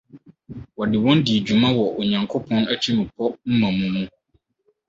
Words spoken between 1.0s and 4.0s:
Wɔn Dii Dwuma Wɔ Onyankopɔn Atirimpɔw Mmamu